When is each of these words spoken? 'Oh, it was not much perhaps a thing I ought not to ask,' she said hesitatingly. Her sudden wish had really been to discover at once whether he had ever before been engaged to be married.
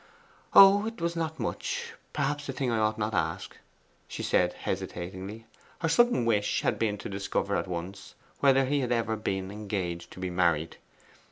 'Oh, 0.55 0.87
it 0.87 0.99
was 0.99 1.15
not 1.15 1.39
much 1.39 1.93
perhaps 2.11 2.49
a 2.49 2.53
thing 2.53 2.71
I 2.71 2.79
ought 2.79 2.97
not 2.97 3.11
to 3.11 3.19
ask,' 3.19 3.57
she 4.07 4.23
said 4.23 4.53
hesitatingly. 4.53 5.45
Her 5.77 5.89
sudden 5.89 6.25
wish 6.25 6.61
had 6.63 6.73
really 6.81 6.93
been 6.93 6.97
to 6.97 7.09
discover 7.09 7.55
at 7.55 7.67
once 7.67 8.15
whether 8.39 8.65
he 8.65 8.79
had 8.79 8.91
ever 8.91 9.15
before 9.15 9.23
been 9.41 9.51
engaged 9.51 10.09
to 10.13 10.19
be 10.19 10.31
married. 10.31 10.77